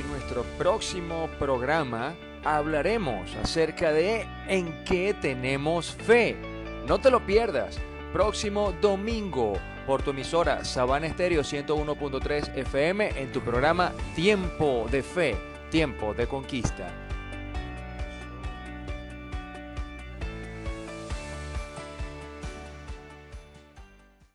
en 0.00 0.10
nuestro 0.10 0.44
próximo 0.58 1.28
programa 1.38 2.14
hablaremos 2.44 3.34
acerca 3.36 3.92
de 3.92 4.26
en 4.48 4.84
qué 4.84 5.14
tenemos 5.14 5.92
fe. 5.92 6.36
No 6.86 6.98
te 6.98 7.10
lo 7.10 7.24
pierdas. 7.24 7.78
Próximo 8.12 8.72
domingo 8.80 9.54
por 9.86 10.02
tu 10.02 10.10
emisora 10.10 10.64
Sabana 10.64 11.06
Estéreo 11.06 11.42
101.3 11.42 12.56
FM 12.56 13.20
en 13.20 13.32
tu 13.32 13.40
programa 13.40 13.92
Tiempo 14.16 14.86
de 14.90 15.02
Fe, 15.02 15.36
Tiempo 15.70 16.14
de 16.14 16.26
Conquista. 16.26 17.09